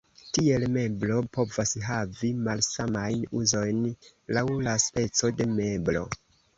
[0.35, 3.87] Tiel, meblo povas havi malsamajn uzojn
[4.39, 6.09] laŭ la speco de meblo.